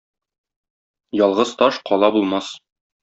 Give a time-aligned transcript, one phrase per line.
[1.25, 2.53] Ялгыз таш— кала булмас.